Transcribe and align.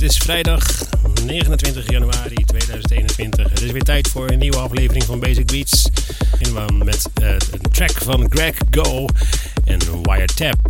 Het 0.00 0.10
is 0.10 0.16
vrijdag 0.16 0.66
29 1.24 1.90
januari 1.90 2.34
2021. 2.44 3.50
Het 3.50 3.60
is 3.60 3.70
weer 3.70 3.82
tijd 3.82 4.08
voor 4.08 4.30
een 4.30 4.38
nieuwe 4.38 4.56
aflevering 4.56 5.04
van 5.04 5.20
Basic 5.20 5.46
Beats. 5.46 5.88
En 6.38 6.78
met 6.78 7.08
een 7.50 7.70
track 7.70 7.92
van 7.92 8.26
Greg 8.28 8.56
Go 8.70 9.06
en 9.64 9.78
Wiretap. 10.02 10.69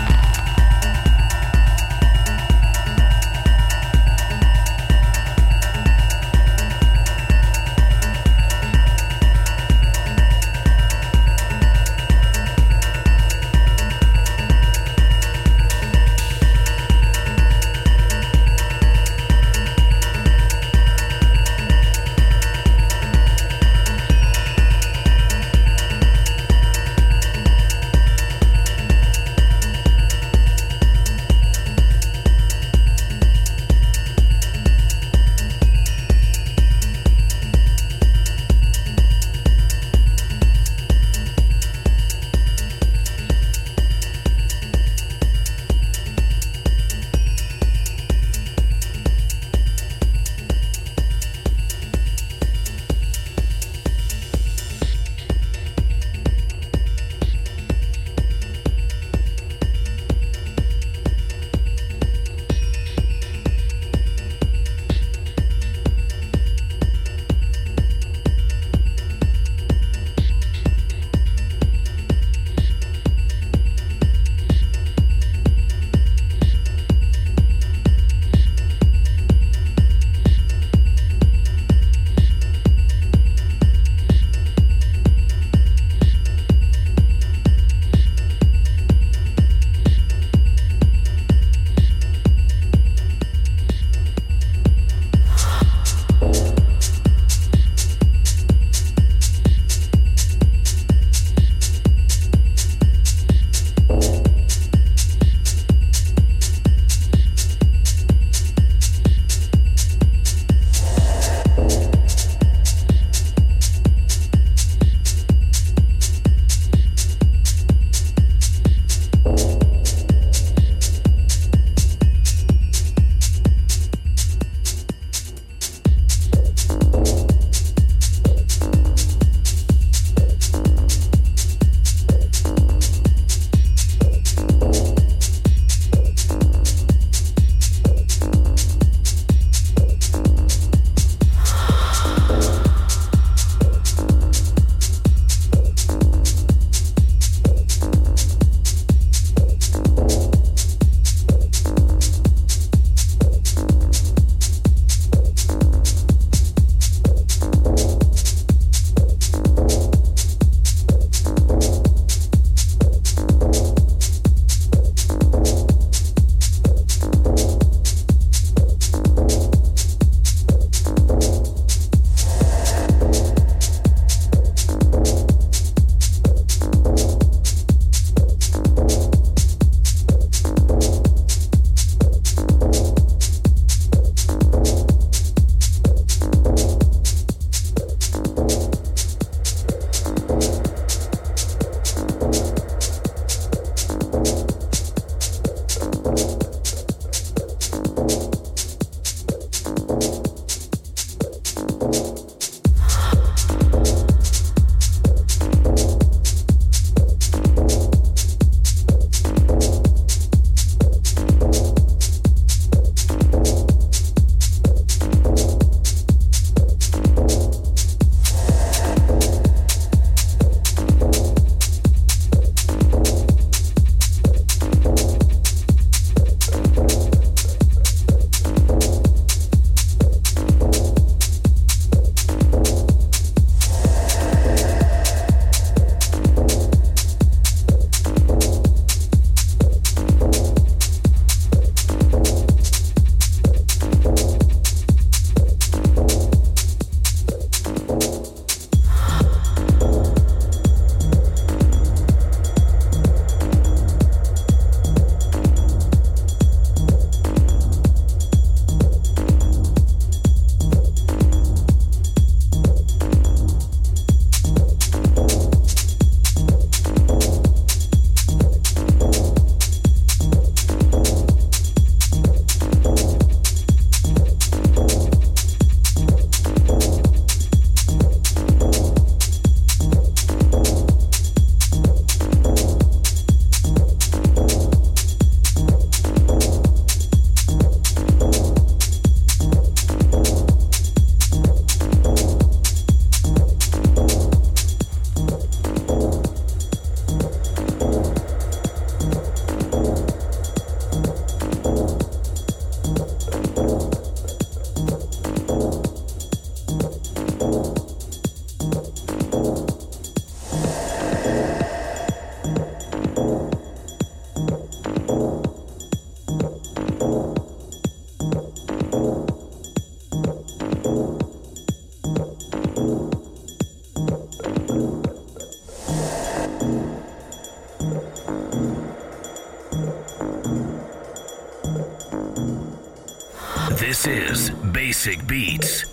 This 333.79 334.05
is 334.05 334.49
Basic 334.49 335.25
Beats. 335.27 335.85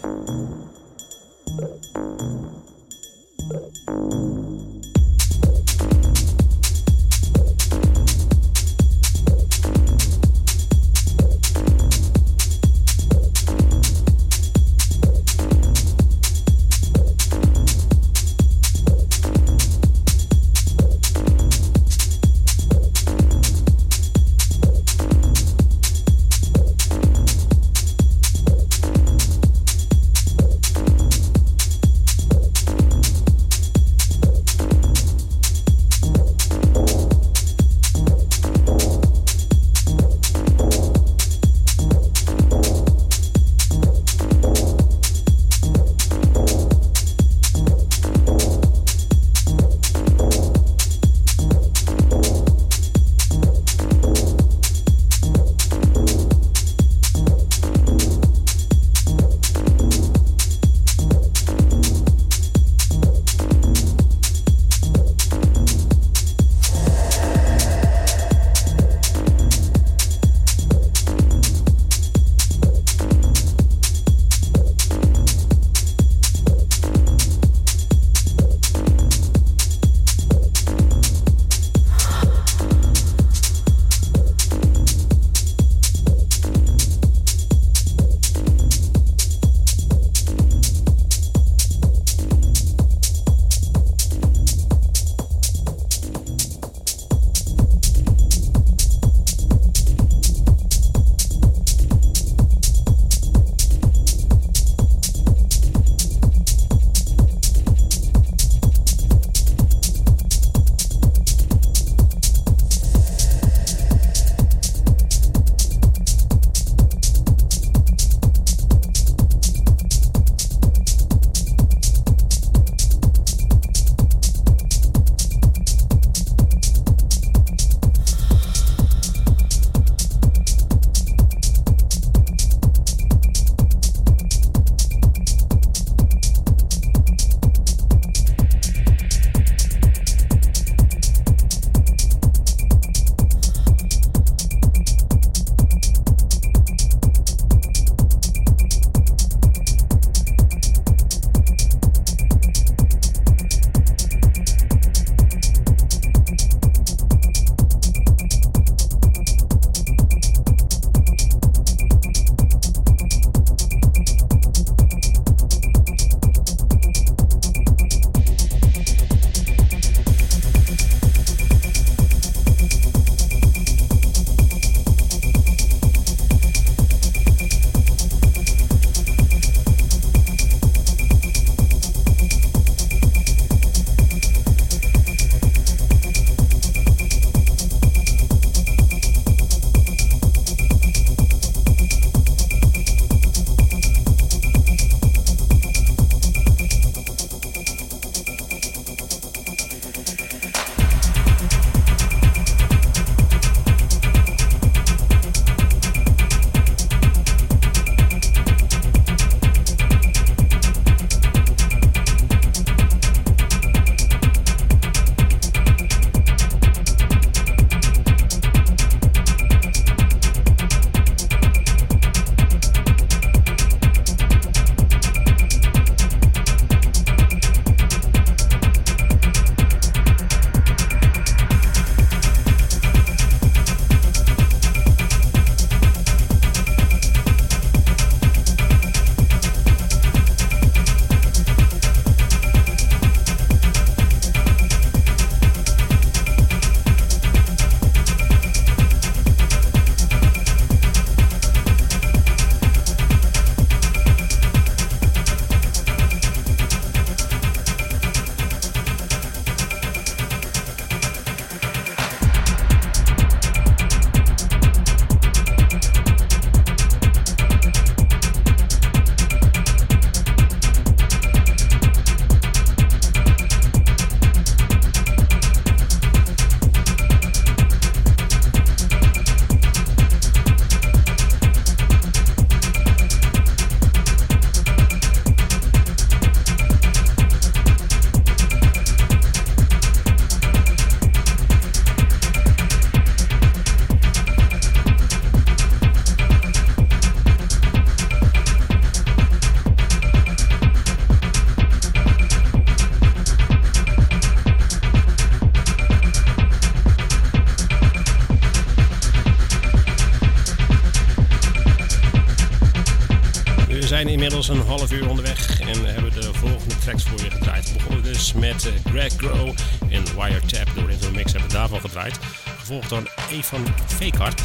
Een 314.49 314.67
half 314.67 314.93
uur 314.93 315.09
onderweg 315.09 315.61
en 315.61 315.85
hebben 315.85 316.13
de 316.13 316.35
volgende 316.35 316.79
tracks 316.79 317.03
voor 317.03 317.19
je 317.25 317.31
gedraaid. 317.31 317.69
We 317.69 317.79
begonnen 317.79 318.03
dus 318.03 318.33
met 318.33 318.65
uh, 318.65 318.73
Greg 318.93 319.13
Grow 319.17 319.49
en 319.91 320.03
Wiretap. 320.17 320.75
De 320.75 320.83
original 320.83 321.13
mix 321.13 321.33
hebben 321.33 321.51
we 321.51 321.57
daarvan 321.57 321.81
gedraaid. 321.81 322.19
Gevolgd 322.59 322.89
door 322.89 323.11
Evan 323.31 323.67
Fakart 323.87 324.43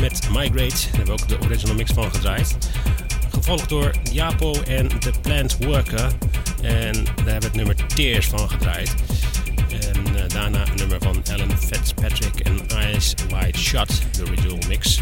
met 0.00 0.28
Migrate. 0.30 0.68
Daar 0.68 0.96
hebben 0.96 1.04
we 1.04 1.12
ook 1.12 1.28
de 1.28 1.38
original 1.40 1.74
mix 1.74 1.90
van 1.92 2.14
gedraaid. 2.14 2.56
Gevolgd 3.30 3.68
door 3.68 3.90
Japo 4.12 4.62
en 4.62 4.88
The 5.00 5.12
Plant 5.22 5.56
Worker. 5.60 6.12
En 6.62 6.92
daar 6.92 7.14
hebben 7.14 7.40
we 7.40 7.46
het 7.46 7.54
nummer 7.54 7.86
Tears 7.86 8.26
van 8.26 8.50
gedraaid. 8.50 8.94
En 9.70 10.14
uh, 10.14 10.28
daarna 10.28 10.66
een 10.66 10.76
nummer 10.76 10.98
van 11.00 11.22
Alan 11.32 11.58
Fitzpatrick 11.58 12.40
en 12.40 12.68
Eyes 12.68 13.14
Wide 13.28 13.58
Shut, 13.58 14.02
de 14.16 14.26
original 14.26 14.58
mix. 14.68 15.00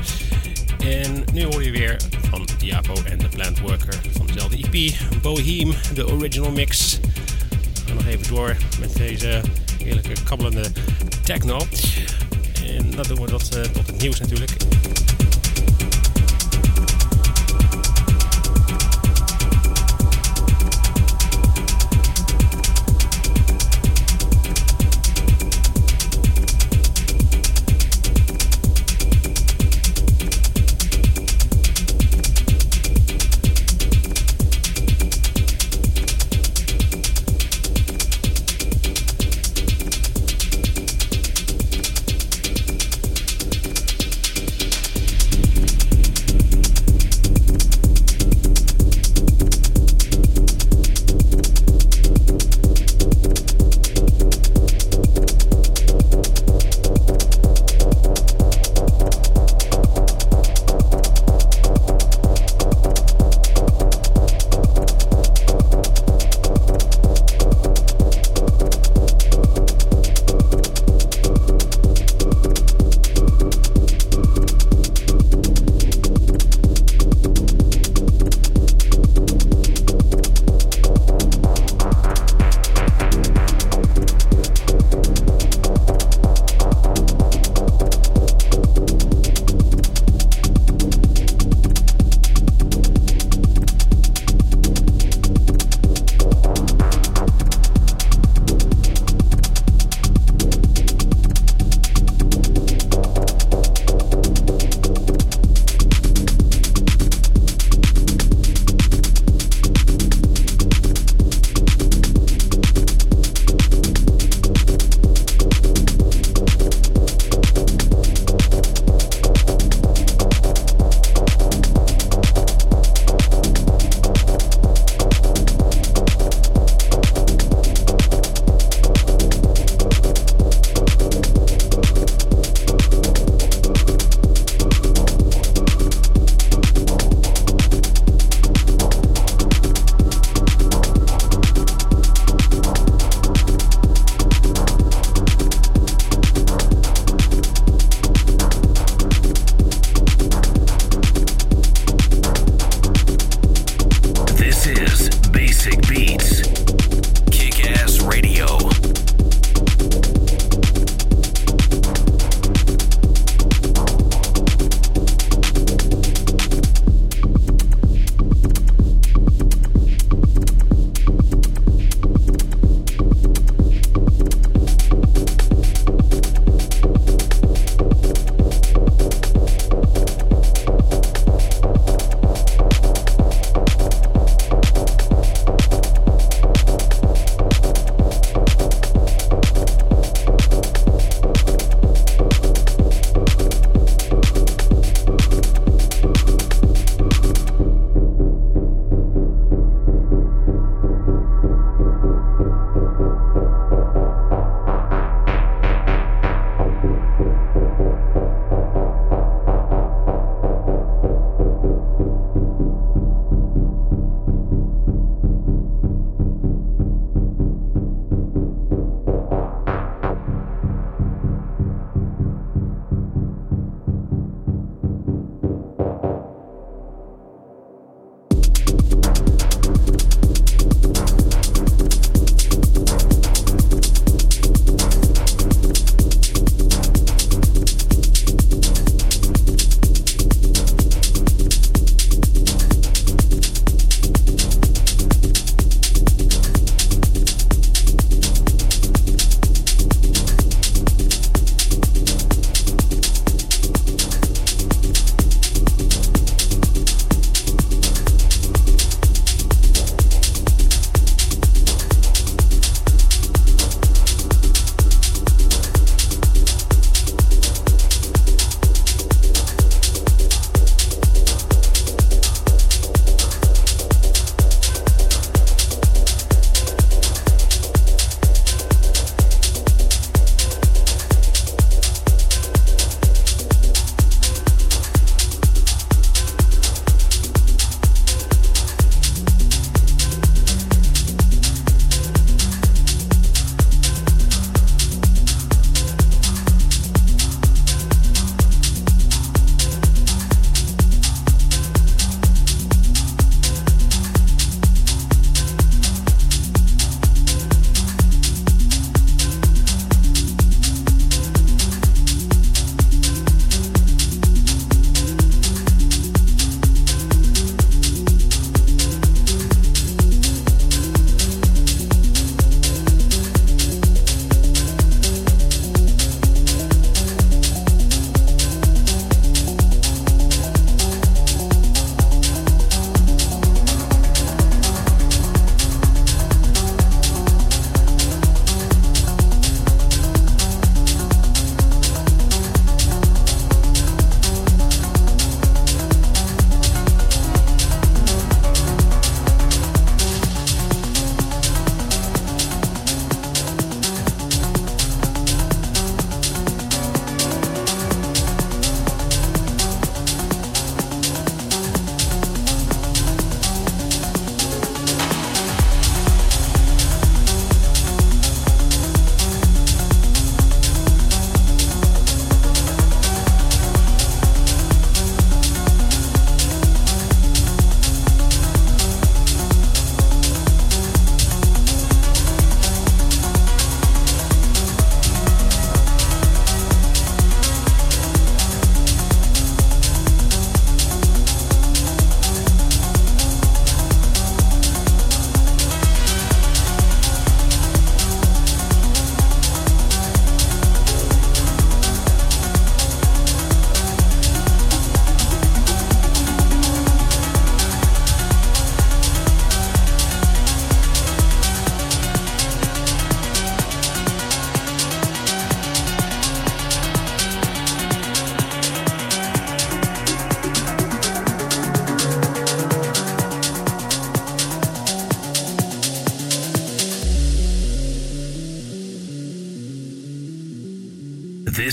En 0.79 1.25
nu 1.33 1.45
hoor 1.45 1.65
je 1.65 1.71
weer 1.71 1.97
van 2.37 2.49
Diapo 2.59 2.95
en 3.05 3.19
The 3.19 3.29
Plant 3.29 3.61
Worker 3.61 4.01
van 4.17 4.27
dezelfde 4.27 4.57
EP, 4.57 4.95
Bohem, 5.23 5.75
de 5.95 6.07
original 6.09 6.51
mix. 6.51 6.99
We 7.01 7.81
gaan 7.87 7.97
nog 7.97 8.07
even 8.07 8.29
door 8.29 8.57
met 8.81 8.97
deze 8.97 9.41
heerlijke 9.85 10.23
kabbelende 10.25 10.71
techno. 11.23 11.67
En 12.67 12.91
dat 12.91 13.09
doen 13.09 13.21
we 13.21 13.27
tot, 13.27 13.57
uh, 13.57 13.63
tot 13.63 13.87
het 13.87 14.01
nieuws 14.01 14.21
natuurlijk. 14.21 14.51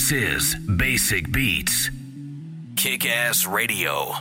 This 0.02 0.10
is 0.10 0.56
Basic 0.56 1.30
Beats. 1.30 1.88
Kick 2.74 3.06
Ass 3.06 3.46
Radio. 3.46 4.14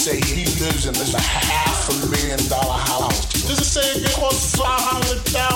say 0.00 0.16
he 0.16 0.46
lives 0.64 0.86
in 0.86 0.94
this 0.94 1.12
half 1.12 1.90
a 1.90 2.06
million 2.08 2.38
dollar 2.48 2.78
house. 2.88 3.26
Just 3.46 3.74
say 3.74 4.00
it 4.00 4.10
costs 4.12 4.56
five 4.56 4.80
hundred 4.80 5.20
thousand. 5.28 5.49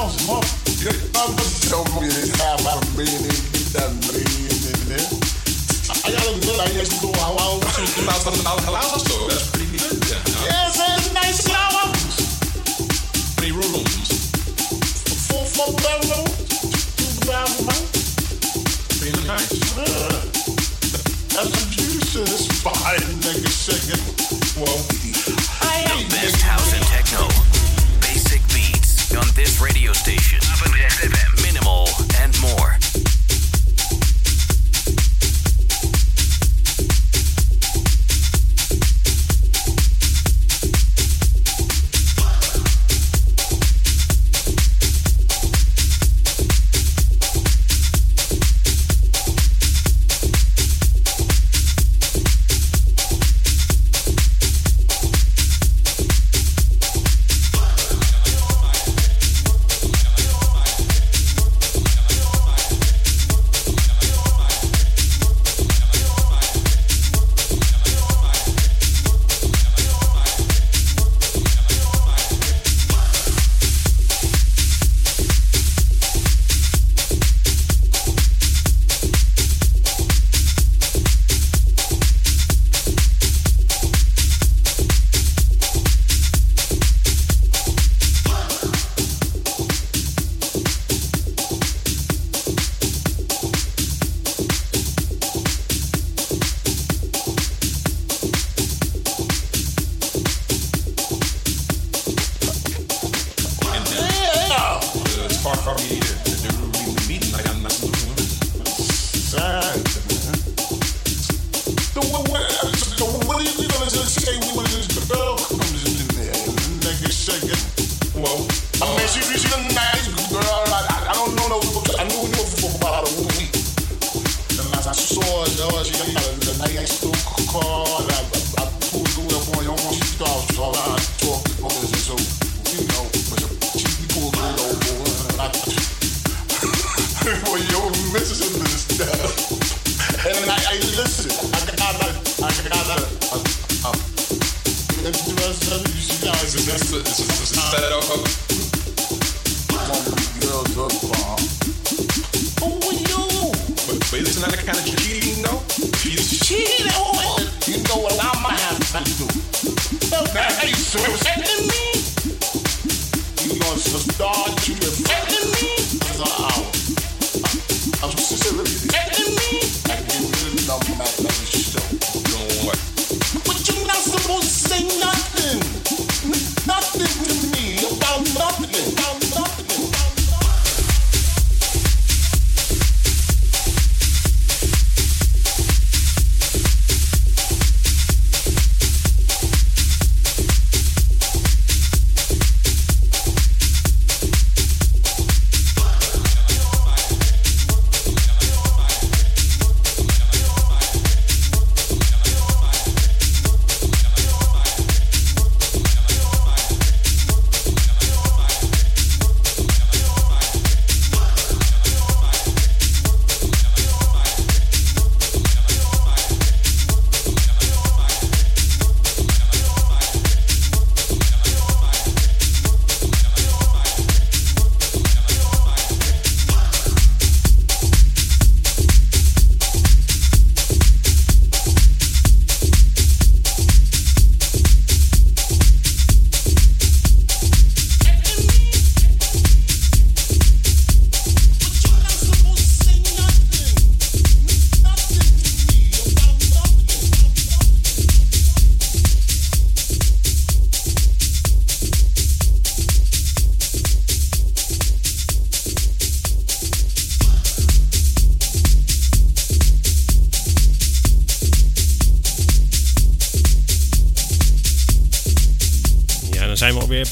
from 105.64 105.76
me. 105.88 106.03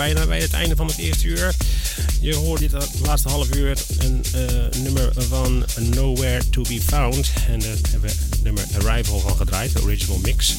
Bijna 0.02 0.26
bij 0.26 0.40
het 0.40 0.52
einde 0.52 0.76
van 0.76 0.86
het 0.86 0.96
eerste 0.96 1.26
uur. 1.26 1.54
Je 2.20 2.34
hoort 2.34 2.60
dit 2.60 2.72
laatste 3.02 3.28
half 3.28 3.54
uur 3.54 3.78
een 3.98 4.24
uh, 4.34 4.82
nummer 4.82 5.12
van 5.16 5.64
Nowhere 5.80 6.50
to 6.50 6.62
be 6.62 6.80
Found. 6.80 7.32
En 7.48 7.58
daar 7.58 7.76
hebben 7.90 8.10
we 8.10 8.16
het 8.30 8.42
nummer 8.42 8.64
Arrival 8.78 9.18
van 9.18 9.36
gedraaid, 9.36 9.72
de 9.72 9.82
original 9.82 10.18
mix. 10.18 10.54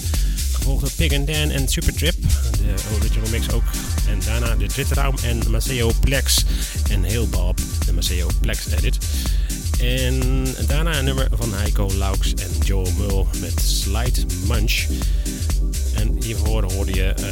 Gevolgd 0.52 0.82
door 0.82 0.92
Pig 0.96 1.14
and 1.14 1.28
Dan 1.28 1.50
en 1.50 1.68
Supertrip. 1.68 2.16
de 2.52 2.74
original 3.00 3.30
mix 3.30 3.52
ook. 3.52 3.64
En 4.10 4.20
daarna 4.26 4.56
de 4.56 4.66
Twitterraum 4.66 5.16
en 5.24 5.52
Maceo 5.52 5.92
Plex. 6.00 6.44
En 6.90 7.04
heel 7.04 7.28
Bob, 7.28 7.60
de 7.86 7.94
Maceo 7.94 8.30
Plex 8.42 8.68
edit. 8.78 8.98
En 9.80 10.46
daarna 10.68 10.98
een 10.98 11.06
nummer 11.06 11.28
van 11.32 11.54
Heiko 11.54 11.94
Laux 11.94 12.34
en 12.34 12.66
Joe 12.66 12.92
Mull 12.98 13.26
met 13.40 13.62
Slide 13.66 14.26
Munch. 14.48 14.86
En 15.96 16.24
hiervoor 16.24 16.72
hoorde 16.72 16.94
je 16.94 17.14
uh, 17.20 17.26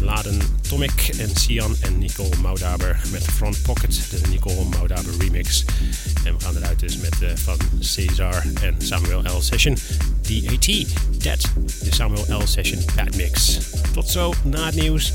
Laden 0.00 0.55
Tomic 0.68 1.10
en 1.18 1.36
Sian 1.36 1.76
en 1.80 1.98
Nicole 1.98 2.36
Moudaber 2.42 3.00
met 3.10 3.24
Front 3.24 3.62
Pocket, 3.62 4.00
de 4.10 4.28
Nicole 4.28 4.64
Moudaber 4.64 5.12
remix. 5.18 5.64
En 6.24 6.36
we 6.36 6.44
gaan 6.44 6.56
eruit 6.56 6.80
dus 6.80 6.96
met 6.96 7.14
uh, 7.22 7.30
van 7.34 7.58
Cesar 7.78 8.44
en 8.62 8.74
Samuel 8.78 9.22
L. 9.22 9.40
Session 9.40 9.76
DAT, 10.22 10.66
That, 11.18 11.52
de 11.82 11.94
Samuel 11.94 12.42
L. 12.42 12.46
Session 12.46 12.84
Pad 12.94 13.16
Mix. 13.16 13.58
Tot 13.92 14.08
zo 14.08 14.32
na 14.44 14.66
het 14.66 14.74
nieuws. 14.74 15.12